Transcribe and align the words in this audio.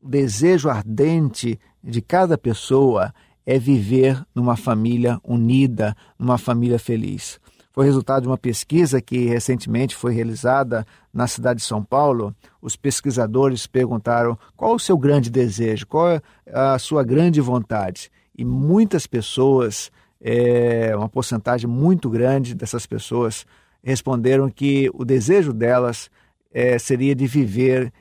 o 0.03 0.09
desejo 0.09 0.69
ardente 0.69 1.59
de 1.83 2.01
cada 2.01 2.37
pessoa 2.37 3.13
é 3.47 3.59
viver 3.59 4.25
numa 4.35 4.57
família 4.57 5.21
unida, 5.25 5.97
numa 6.19 6.39
família 6.39 6.79
feliz. 6.79 7.41
Foi 7.73 7.85
resultado 7.85 8.23
de 8.23 8.29
uma 8.29 8.39
pesquisa 8.39 9.01
que 9.01 9.27
recentemente 9.27 9.97
foi 9.97 10.15
realizada 10.15 10.87
na 11.13 11.27
cidade 11.27 11.59
de 11.59 11.67
São 11.67 11.83
Paulo. 11.83 12.33
Os 12.63 12.77
pesquisadores 12.77 13.67
perguntaram 13.67 14.39
qual 14.57 14.77
o 14.77 14.79
seu 14.79 14.97
grande 14.97 15.29
desejo, 15.29 15.85
qual 15.87 16.09
é 16.09 16.23
a 16.53 16.79
sua 16.79 17.03
grande 17.03 17.41
vontade. 17.41 18.13
E 18.39 18.45
muitas 18.45 19.09
pessoas, 19.09 19.91
é, 20.21 20.95
uma 20.97 21.09
porcentagem 21.09 21.69
muito 21.69 22.09
grande 22.09 22.55
dessas 22.55 22.87
pessoas, 22.87 23.45
responderam 23.83 24.49
que 24.49 24.89
o 24.95 25.05
desejo 25.05 25.53
delas 25.53 26.09
é, 26.53 26.79
seria 26.79 27.15
de 27.15 27.27
viver 27.27 27.93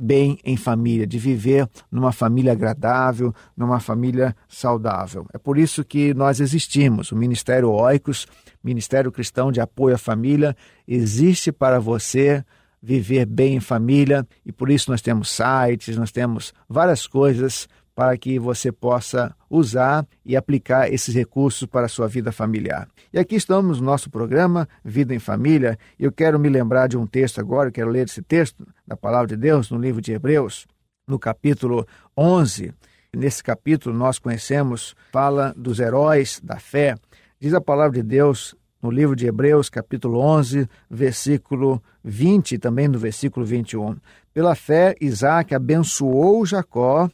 bem 0.00 0.38
em 0.42 0.56
família, 0.56 1.06
de 1.06 1.18
viver 1.18 1.68
numa 1.92 2.10
família 2.10 2.52
agradável, 2.52 3.34
numa 3.54 3.78
família 3.78 4.34
saudável. 4.48 5.26
É 5.32 5.36
por 5.36 5.58
isso 5.58 5.84
que 5.84 6.14
nós 6.14 6.40
existimos. 6.40 7.12
O 7.12 7.16
Ministério 7.16 7.70
Oicos, 7.70 8.26
Ministério 8.64 9.12
Cristão 9.12 9.52
de 9.52 9.60
Apoio 9.60 9.94
à 9.94 9.98
Família, 9.98 10.56
existe 10.88 11.52
para 11.52 11.78
você 11.78 12.42
viver 12.82 13.26
bem 13.26 13.56
em 13.56 13.60
família 13.60 14.26
e 14.44 14.50
por 14.50 14.70
isso 14.70 14.90
nós 14.90 15.02
temos 15.02 15.28
sites, 15.28 15.98
nós 15.98 16.10
temos 16.10 16.54
várias 16.66 17.06
coisas 17.06 17.68
para 18.00 18.16
que 18.16 18.38
você 18.38 18.72
possa 18.72 19.36
usar 19.50 20.06
e 20.24 20.34
aplicar 20.34 20.90
esses 20.90 21.14
recursos 21.14 21.68
para 21.68 21.84
a 21.84 21.88
sua 21.88 22.08
vida 22.08 22.32
familiar. 22.32 22.88
E 23.12 23.18
aqui 23.18 23.36
estamos 23.36 23.78
no 23.78 23.84
nosso 23.84 24.08
programa 24.08 24.66
Vida 24.82 25.14
em 25.14 25.18
Família. 25.18 25.78
Eu 25.98 26.10
quero 26.10 26.40
me 26.40 26.48
lembrar 26.48 26.86
de 26.86 26.96
um 26.96 27.06
texto 27.06 27.42
agora, 27.42 27.68
eu 27.68 27.72
quero 27.72 27.90
ler 27.90 28.06
esse 28.06 28.22
texto 28.22 28.66
da 28.86 28.96
palavra 28.96 29.26
de 29.26 29.36
Deus 29.36 29.70
no 29.70 29.78
livro 29.78 30.00
de 30.00 30.12
Hebreus, 30.12 30.66
no 31.06 31.18
capítulo 31.18 31.86
11. 32.16 32.72
Nesse 33.14 33.44
capítulo 33.44 33.94
nós 33.94 34.18
conhecemos, 34.18 34.96
fala 35.12 35.52
dos 35.54 35.78
heróis 35.78 36.40
da 36.42 36.58
fé. 36.58 36.94
Diz 37.38 37.52
a 37.52 37.60
palavra 37.60 38.00
de 38.00 38.02
Deus 38.02 38.56
no 38.82 38.90
livro 38.90 39.14
de 39.14 39.26
Hebreus, 39.26 39.68
capítulo 39.68 40.20
11, 40.20 40.66
versículo 40.88 41.82
20 42.02 42.52
e 42.52 42.58
também 42.58 42.88
no 42.88 42.98
versículo 42.98 43.44
21. 43.44 43.98
Pela 44.32 44.54
fé, 44.54 44.94
Isaac 45.02 45.54
abençoou 45.54 46.46
Jacó 46.46 47.10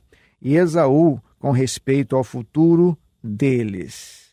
e 0.47 0.57
Esaú 0.57 1.21
com 1.41 1.51
respeito 1.51 2.15
ao 2.15 2.23
futuro 2.23 2.97
deles. 3.21 4.31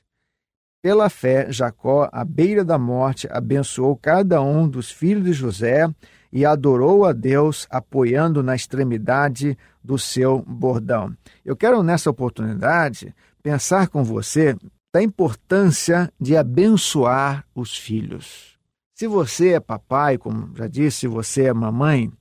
Pela 0.80 1.10
fé, 1.10 1.52
Jacó, 1.52 2.08
à 2.14 2.24
beira 2.24 2.64
da 2.64 2.78
morte, 2.78 3.28
abençoou 3.32 3.98
cada 3.98 4.40
um 4.40 4.70
dos 4.70 4.92
filhos 4.92 5.24
de 5.24 5.34
José 5.34 5.90
e 6.32 6.46
adorou 6.46 7.04
a 7.04 7.14
Deus, 7.14 7.66
apoiando 7.68 8.44
na 8.44 8.54
extremidade 8.54 9.58
do 9.84 9.98
seu 9.98 10.44
bordão. 10.48 11.18
Eu 11.44 11.56
quero, 11.56 11.82
nessa 11.82 12.12
oportunidade, 12.12 13.12
pensar 13.42 13.88
com 13.88 14.04
você 14.04 14.56
da 14.94 15.02
importância 15.02 16.14
de 16.22 16.38
abençoar 16.38 17.44
os 17.56 17.76
filhos. 17.76 18.56
Se 18.94 19.08
você 19.08 19.54
é 19.54 19.60
papai, 19.60 20.20
como 20.20 20.56
já 20.56 20.68
disse, 20.68 21.00
se 21.00 21.08
você 21.08 21.46
é 21.46 21.54
mamãe, 21.54 22.12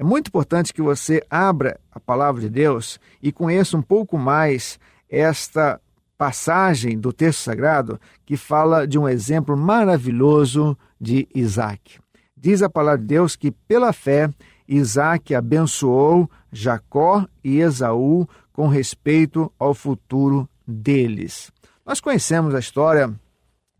é 0.00 0.02
muito 0.02 0.28
importante 0.28 0.72
que 0.72 0.80
você 0.80 1.22
abra 1.28 1.78
a 1.92 2.00
palavra 2.00 2.40
de 2.40 2.48
Deus 2.48 2.98
e 3.22 3.30
conheça 3.30 3.76
um 3.76 3.82
pouco 3.82 4.16
mais 4.16 4.80
esta 5.10 5.78
passagem 6.16 6.98
do 6.98 7.12
texto 7.12 7.40
sagrado 7.40 8.00
que 8.24 8.34
fala 8.34 8.88
de 8.88 8.98
um 8.98 9.06
exemplo 9.06 9.54
maravilhoso 9.54 10.74
de 10.98 11.28
Isaac. 11.34 11.98
Diz 12.34 12.62
a 12.62 12.70
palavra 12.70 12.98
de 12.98 13.08
Deus 13.08 13.36
que, 13.36 13.50
pela 13.50 13.92
fé, 13.92 14.30
Isaac 14.66 15.34
abençoou 15.34 16.30
Jacó 16.50 17.26
e 17.44 17.60
Esaú 17.60 18.26
com 18.54 18.68
respeito 18.68 19.52
ao 19.58 19.74
futuro 19.74 20.48
deles. 20.66 21.52
Nós 21.84 22.00
conhecemos 22.00 22.54
a 22.54 22.58
história 22.58 23.12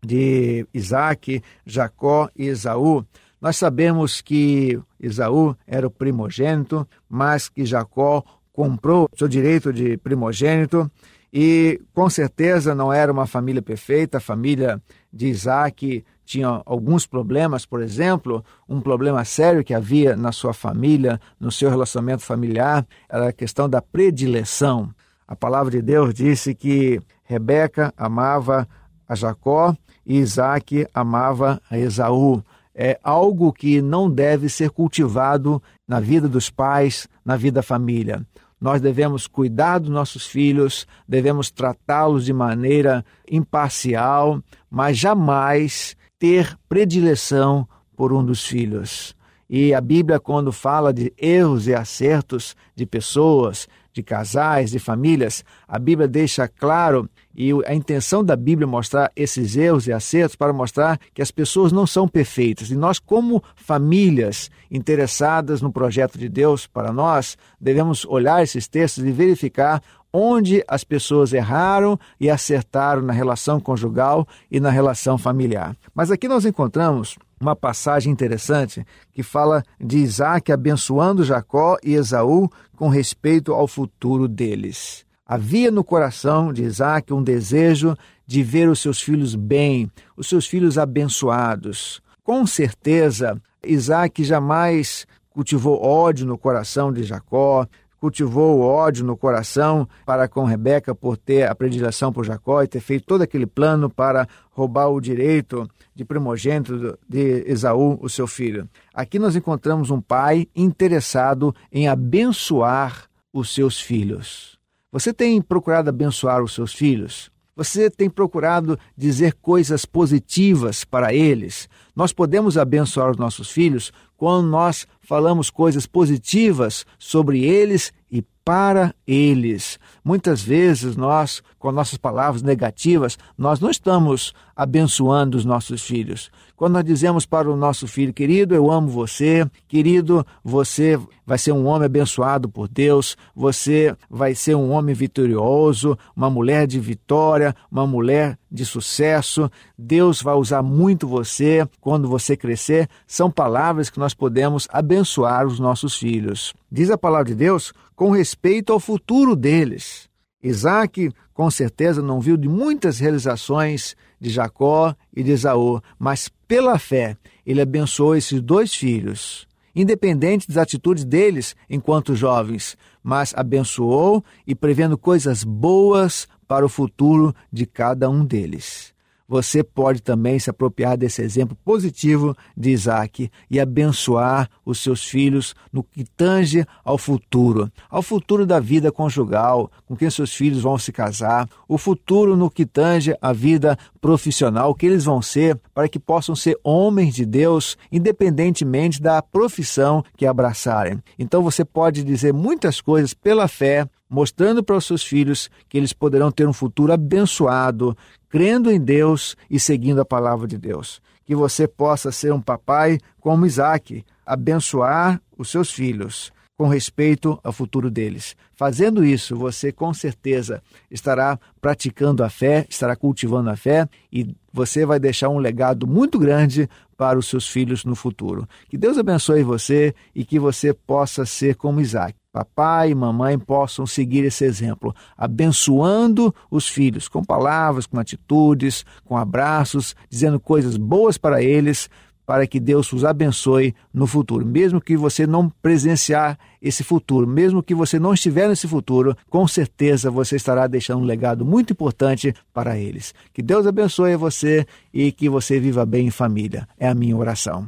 de 0.05 0.67
Isaac, 0.71 1.41
Jacó 1.65 2.29
e 2.35 2.45
Esaú, 2.45 3.03
nós 3.41 3.57
sabemos 3.57 4.21
que 4.21 4.79
Esaú 4.99 5.55
era 5.65 5.87
o 5.87 5.91
primogênito, 5.91 6.87
mas 7.09 7.49
que 7.49 7.65
Jacó 7.65 8.23
comprou 8.53 9.09
seu 9.15 9.27
direito 9.27 9.73
de 9.73 9.97
primogênito 9.97 10.91
E 11.33 11.81
com 11.93 12.09
certeza 12.09 12.75
não 12.75 12.91
era 12.91 13.11
uma 13.11 13.25
família 13.25 13.61
perfeita, 13.61 14.17
a 14.17 14.21
família 14.21 14.81
de 15.11 15.27
Isaac 15.27 16.03
tinha 16.25 16.61
alguns 16.65 17.05
problemas, 17.05 17.65
por 17.65 17.81
exemplo, 17.81 18.43
um 18.67 18.79
problema 18.79 19.25
sério 19.25 19.63
que 19.63 19.73
havia 19.73 20.15
na 20.15 20.31
sua 20.31 20.53
família, 20.53 21.19
no 21.39 21.51
seu 21.51 21.69
relacionamento 21.69 22.23
familiar, 22.23 22.85
era 23.09 23.29
a 23.29 23.33
questão 23.33 23.67
da 23.67 23.81
predileção. 23.81 24.89
A 25.27 25.35
palavra 25.35 25.71
de 25.71 25.81
Deus 25.81 26.13
disse 26.13 26.53
que 26.53 27.01
Rebeca 27.23 27.93
amava 27.97 28.67
a 29.07 29.15
Jacó 29.15 29.75
e 30.05 30.19
Isaac 30.19 30.87
amava 30.93 31.61
a 31.69 31.77
Esaú. 31.77 32.43
É 32.73 32.99
algo 33.03 33.51
que 33.51 33.81
não 33.81 34.09
deve 34.09 34.47
ser 34.49 34.69
cultivado 34.69 35.61
na 35.87 35.99
vida 35.99 36.27
dos 36.27 36.49
pais, 36.49 37.07
na 37.23 37.35
vida 37.35 37.55
da 37.55 37.63
família. 37.63 38.25
Nós 38.59 38.79
devemos 38.79 39.25
cuidar 39.25 39.79
dos 39.79 39.89
nossos 39.89 40.27
filhos, 40.27 40.85
devemos 41.07 41.49
tratá-los 41.49 42.23
de 42.25 42.31
maneira 42.31 43.03
imparcial, 43.29 44.41
mas 44.69 44.97
jamais 44.97 45.95
ter 46.19 46.55
predileção 46.69 47.67
por 47.95 48.13
um 48.13 48.23
dos 48.23 48.45
filhos. 48.45 49.15
E 49.49 49.73
a 49.73 49.81
Bíblia, 49.81 50.19
quando 50.19 50.51
fala 50.51 50.93
de 50.93 51.11
erros 51.17 51.67
e 51.67 51.73
acertos 51.73 52.55
de 52.75 52.85
pessoas, 52.85 53.67
de 53.91 54.01
casais, 54.01 54.71
de 54.71 54.79
famílias, 54.79 55.43
a 55.67 55.77
Bíblia 55.77 56.07
deixa 56.07 56.47
claro, 56.47 57.09
e 57.35 57.51
a 57.65 57.73
intenção 57.73 58.23
da 58.23 58.35
Bíblia 58.35 58.65
é 58.65 58.69
mostrar 58.69 59.11
esses 59.15 59.55
erros 59.55 59.87
e 59.87 59.93
acertos 59.93 60.35
para 60.35 60.53
mostrar 60.53 60.99
que 61.13 61.21
as 61.21 61.31
pessoas 61.31 61.71
não 61.71 61.87
são 61.87 62.07
perfeitas. 62.07 62.69
E 62.69 62.75
nós, 62.75 62.99
como 62.99 63.43
famílias 63.55 64.49
interessadas 64.69 65.61
no 65.61 65.71
projeto 65.71 66.17
de 66.17 66.27
Deus 66.27 66.67
para 66.67 66.91
nós, 66.91 67.37
devemos 67.59 68.05
olhar 68.05 68.43
esses 68.43 68.67
textos 68.67 69.03
e 69.03 69.11
verificar 69.11 69.81
onde 70.13 70.63
as 70.67 70.83
pessoas 70.83 71.31
erraram 71.31 71.97
e 72.19 72.29
acertaram 72.29 73.01
na 73.01 73.13
relação 73.13 73.59
conjugal 73.59 74.27
e 74.49 74.59
na 74.59 74.69
relação 74.69 75.17
familiar. 75.17 75.75
Mas 75.95 76.11
aqui 76.11 76.27
nós 76.27 76.45
encontramos 76.45 77.17
uma 77.39 77.55
passagem 77.55 78.11
interessante 78.11 78.85
que 79.11 79.23
fala 79.23 79.63
de 79.79 79.97
Isaac 79.97 80.51
abençoando 80.51 81.23
Jacó 81.23 81.77
e 81.83 81.93
Esaú 81.93 82.49
com 82.75 82.89
respeito 82.89 83.53
ao 83.53 83.67
futuro 83.67 84.27
deles. 84.27 85.05
Havia 85.31 85.71
no 85.71 85.81
coração 85.81 86.51
de 86.51 86.61
Isaac 86.61 87.13
um 87.13 87.23
desejo 87.23 87.95
de 88.27 88.43
ver 88.43 88.67
os 88.67 88.79
seus 88.79 88.99
filhos 88.99 89.33
bem, 89.33 89.89
os 90.17 90.27
seus 90.27 90.45
filhos 90.45 90.77
abençoados. 90.77 92.01
Com 92.21 92.45
certeza, 92.45 93.41
Isaac 93.65 94.25
jamais 94.25 95.07
cultivou 95.29 95.81
ódio 95.81 96.27
no 96.27 96.37
coração 96.37 96.91
de 96.91 97.03
Jacó, 97.03 97.65
cultivou 97.97 98.59
ódio 98.59 99.05
no 99.05 99.15
coração 99.15 99.87
para 100.05 100.27
com 100.27 100.43
Rebeca 100.43 100.93
por 100.93 101.15
ter 101.15 101.49
a 101.49 101.55
predileção 101.55 102.11
por 102.11 102.25
Jacó 102.25 102.61
e 102.61 102.67
ter 102.67 102.81
feito 102.81 103.05
todo 103.05 103.21
aquele 103.21 103.45
plano 103.45 103.89
para 103.89 104.27
roubar 104.49 104.89
o 104.89 104.99
direito 104.99 105.65
de 105.95 106.03
primogênito 106.03 106.99
de 107.07 107.45
Esaú, 107.49 107.97
o 108.01 108.09
seu 108.09 108.27
filho. 108.27 108.67
Aqui 108.93 109.17
nós 109.17 109.33
encontramos 109.37 109.91
um 109.91 110.01
pai 110.01 110.49
interessado 110.53 111.55
em 111.71 111.87
abençoar 111.87 113.05
os 113.31 113.53
seus 113.53 113.79
filhos. 113.79 114.59
Você 114.91 115.13
tem 115.13 115.41
procurado 115.41 115.87
abençoar 115.89 116.43
os 116.43 116.53
seus 116.53 116.73
filhos? 116.73 117.31
Você 117.55 117.89
tem 117.89 118.09
procurado 118.09 118.77
dizer 118.97 119.35
coisas 119.41 119.85
positivas 119.85 120.83
para 120.83 121.13
eles? 121.13 121.69
Nós 121.95 122.11
podemos 122.11 122.57
abençoar 122.57 123.09
os 123.09 123.15
nossos 123.15 123.49
filhos 123.49 123.93
quando 124.17 124.47
nós 124.47 124.85
falamos 124.99 125.49
coisas 125.49 125.85
positivas 125.85 126.85
sobre 126.99 127.41
eles 127.45 127.93
e 128.11 128.21
para 128.43 128.93
eles. 129.07 129.79
Muitas 130.03 130.41
vezes 130.41 130.97
nós, 130.97 131.41
com 131.57 131.71
nossas 131.71 131.97
palavras 131.97 132.41
negativas, 132.41 133.17
nós 133.37 133.61
não 133.61 133.69
estamos 133.69 134.33
abençoando 134.53 135.37
os 135.37 135.45
nossos 135.45 135.83
filhos. 135.83 136.29
Quando 136.61 136.73
nós 136.73 136.85
dizemos 136.85 137.25
para 137.25 137.49
o 137.49 137.57
nosso 137.57 137.87
filho, 137.87 138.13
querido, 138.13 138.53
eu 138.53 138.69
amo 138.69 138.87
você, 138.87 139.49
querido, 139.67 140.23
você 140.43 140.95
vai 141.25 141.35
ser 141.39 141.53
um 141.53 141.65
homem 141.65 141.87
abençoado 141.87 142.47
por 142.47 142.67
Deus, 142.67 143.17
você 143.35 143.97
vai 144.07 144.35
ser 144.35 144.53
um 144.53 144.69
homem 144.69 144.93
vitorioso, 144.93 145.97
uma 146.15 146.29
mulher 146.29 146.67
de 146.67 146.79
vitória, 146.79 147.55
uma 147.71 147.87
mulher 147.87 148.37
de 148.51 148.63
sucesso, 148.63 149.49
Deus 149.75 150.21
vai 150.21 150.35
usar 150.35 150.61
muito 150.61 151.07
você 151.07 151.67
quando 151.79 152.07
você 152.07 152.37
crescer, 152.37 152.87
são 153.07 153.31
palavras 153.31 153.89
que 153.89 153.97
nós 153.97 154.13
podemos 154.13 154.67
abençoar 154.71 155.47
os 155.47 155.59
nossos 155.59 155.95
filhos. 155.95 156.53
Diz 156.71 156.91
a 156.91 156.97
palavra 156.97 157.29
de 157.29 157.33
Deus 157.33 157.73
com 157.95 158.11
respeito 158.11 158.71
ao 158.71 158.79
futuro 158.79 159.35
deles. 159.35 160.10
Isaac, 160.43 161.11
com 161.33 161.49
certeza, 161.51 162.01
não 162.01 162.19
viu 162.19 162.37
de 162.37 162.47
muitas 162.47 162.99
realizações 162.99 163.95
de 164.19 164.29
Jacó 164.29 164.95
e 165.15 165.23
de 165.23 165.31
Esaú, 165.31 165.81
mas 165.97 166.29
pela 166.47 166.77
fé 166.79 167.17
ele 167.45 167.61
abençoou 167.61 168.15
esses 168.15 168.41
dois 168.41 168.73
filhos, 168.73 169.47
independente 169.75 170.47
das 170.47 170.57
atitudes 170.57 171.03
deles 171.03 171.55
enquanto 171.69 172.15
jovens, 172.15 172.77
mas 173.03 173.33
abençoou 173.35 174.23
e 174.45 174.53
prevendo 174.53 174.97
coisas 174.97 175.43
boas 175.43 176.27
para 176.47 176.65
o 176.65 176.69
futuro 176.69 177.33
de 177.51 177.65
cada 177.65 178.09
um 178.09 178.25
deles 178.25 178.93
você 179.31 179.63
pode 179.63 180.01
também 180.01 180.37
se 180.37 180.49
apropriar 180.49 180.97
desse 180.97 181.21
exemplo 181.21 181.55
positivo 181.63 182.35
de 182.55 182.71
Isaac 182.71 183.31
e 183.49 183.61
abençoar 183.61 184.49
os 184.65 184.79
seus 184.79 185.05
filhos 185.05 185.55
no 185.71 185.81
que 185.81 186.03
tange 186.03 186.65
ao 186.83 186.97
futuro, 186.97 187.71
ao 187.89 188.01
futuro 188.01 188.45
da 188.45 188.59
vida 188.59 188.91
conjugal, 188.91 189.71
com 189.85 189.95
quem 189.95 190.09
seus 190.09 190.35
filhos 190.35 190.61
vão 190.61 190.77
se 190.77 190.91
casar, 190.91 191.47
o 191.65 191.77
futuro 191.77 192.35
no 192.35 192.49
que 192.49 192.65
tange 192.65 193.15
a 193.21 193.31
vida 193.31 193.77
profissional, 194.01 194.75
que 194.75 194.85
eles 194.85 195.05
vão 195.05 195.21
ser, 195.21 195.57
para 195.73 195.87
que 195.87 195.97
possam 195.97 196.35
ser 196.35 196.59
homens 196.61 197.15
de 197.15 197.25
Deus, 197.25 197.77
independentemente 197.89 199.01
da 199.01 199.21
profissão 199.21 200.03
que 200.17 200.25
abraçarem. 200.25 201.01
Então 201.17 201.41
você 201.41 201.63
pode 201.63 202.03
dizer 202.03 202.33
muitas 202.33 202.81
coisas 202.81 203.13
pela 203.13 203.47
fé, 203.47 203.87
mostrando 204.11 204.61
para 204.61 204.75
os 204.75 204.85
seus 204.85 205.01
filhos 205.01 205.49
que 205.69 205.77
eles 205.77 205.93
poderão 205.93 206.29
ter 206.29 206.45
um 206.45 206.51
futuro 206.51 206.91
abençoado, 206.91 207.97
crendo 208.27 208.69
em 208.69 208.77
Deus 208.79 209.37
e 209.49 209.57
seguindo 209.57 210.01
a 210.01 210.05
palavra 210.05 210.45
de 210.45 210.57
Deus. 210.57 211.01
Que 211.23 211.33
você 211.33 211.65
possa 211.65 212.11
ser 212.11 212.33
um 212.33 212.41
papai 212.41 212.99
como 213.21 213.45
Isaac, 213.45 214.03
abençoar 214.25 215.21
os 215.37 215.49
seus 215.49 215.71
filhos 215.71 216.29
com 216.57 216.67
respeito 216.67 217.39
ao 217.41 217.53
futuro 217.53 217.89
deles. 217.89 218.35
Fazendo 218.53 219.03
isso, 219.03 219.35
você 219.35 219.71
com 219.71 219.93
certeza 219.93 220.61
estará 220.91 221.39
praticando 221.61 222.21
a 222.21 222.29
fé, 222.29 222.67
estará 222.69 222.97
cultivando 222.97 223.49
a 223.49 223.55
fé 223.55 223.87
e 224.11 224.35
você 224.51 224.85
vai 224.85 224.99
deixar 224.99 225.29
um 225.29 225.39
legado 225.39 225.87
muito 225.87 226.19
grande 226.19 226.69
para 226.97 227.17
os 227.17 227.27
seus 227.27 227.47
filhos 227.47 227.85
no 227.85 227.95
futuro. 227.95 228.47
Que 228.69 228.77
Deus 228.77 228.97
abençoe 228.97 229.41
você 229.41 229.95
e 230.13 230.25
que 230.25 230.37
você 230.37 230.73
possa 230.73 231.25
ser 231.25 231.55
como 231.55 231.79
Isaac 231.79 232.20
papai 232.31 232.91
e 232.91 232.95
mamãe 232.95 233.37
possam 233.37 233.85
seguir 233.85 234.23
esse 234.23 234.45
exemplo, 234.45 234.95
abençoando 235.17 236.33
os 236.49 236.67
filhos 236.67 237.07
com 237.07 237.23
palavras, 237.23 237.85
com 237.85 237.99
atitudes, 237.99 238.85
com 239.05 239.17
abraços, 239.17 239.95
dizendo 240.09 240.39
coisas 240.39 240.77
boas 240.77 241.17
para 241.17 241.41
eles, 241.43 241.89
para 242.25 242.47
que 242.47 242.59
Deus 242.59 242.91
os 242.93 243.03
abençoe 243.03 243.75
no 243.93 244.07
futuro. 244.07 244.45
Mesmo 244.45 244.79
que 244.79 244.95
você 244.95 245.27
não 245.27 245.49
presenciar 245.49 246.39
esse 246.61 246.83
futuro, 246.83 247.27
mesmo 247.27 247.61
que 247.61 247.75
você 247.75 247.99
não 247.99 248.13
estiver 248.13 248.47
nesse 248.47 248.67
futuro, 248.67 249.15
com 249.29 249.45
certeza 249.47 250.09
você 250.09 250.37
estará 250.37 250.65
deixando 250.67 251.01
um 251.01 251.05
legado 251.05 251.45
muito 251.45 251.73
importante 251.73 252.33
para 252.53 252.77
eles. 252.77 253.13
Que 253.33 253.41
Deus 253.41 253.67
abençoe 253.67 254.15
você 254.15 254.65
e 254.93 255.11
que 255.11 255.27
você 255.27 255.59
viva 255.59 255.85
bem 255.85 256.07
em 256.07 256.11
família. 256.11 256.67
É 256.79 256.87
a 256.87 256.95
minha 256.95 257.17
oração. 257.17 257.67